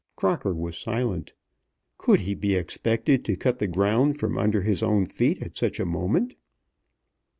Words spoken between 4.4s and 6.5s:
his own feet at such a moment?